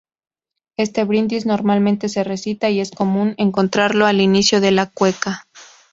[0.79, 5.45] Este "brindis" normalmente se recita y es común encontrarlo al inicio de la cueca.